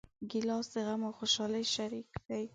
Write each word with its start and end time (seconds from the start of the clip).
ګیلاس 0.29 0.65
د 0.73 0.75
غم 0.85 1.01
او 1.07 1.13
خوشحالۍ 1.19 1.63
شریک 1.75 2.09
دی. 2.27 2.43